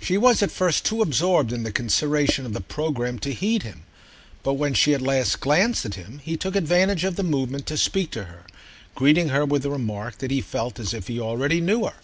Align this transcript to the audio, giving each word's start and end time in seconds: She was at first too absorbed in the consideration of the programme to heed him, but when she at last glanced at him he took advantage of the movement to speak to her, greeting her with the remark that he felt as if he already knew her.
She 0.00 0.16
was 0.16 0.40
at 0.40 0.52
first 0.52 0.84
too 0.84 1.02
absorbed 1.02 1.52
in 1.52 1.64
the 1.64 1.72
consideration 1.72 2.46
of 2.46 2.52
the 2.52 2.60
programme 2.60 3.18
to 3.18 3.34
heed 3.34 3.64
him, 3.64 3.82
but 4.44 4.52
when 4.52 4.72
she 4.72 4.94
at 4.94 5.02
last 5.02 5.40
glanced 5.40 5.84
at 5.84 5.94
him 5.96 6.20
he 6.22 6.36
took 6.36 6.54
advantage 6.54 7.02
of 7.02 7.16
the 7.16 7.24
movement 7.24 7.66
to 7.66 7.76
speak 7.76 8.12
to 8.12 8.26
her, 8.26 8.44
greeting 8.94 9.30
her 9.30 9.44
with 9.44 9.64
the 9.64 9.70
remark 9.72 10.18
that 10.18 10.30
he 10.30 10.40
felt 10.40 10.78
as 10.78 10.94
if 10.94 11.08
he 11.08 11.18
already 11.18 11.60
knew 11.60 11.86
her. 11.86 11.94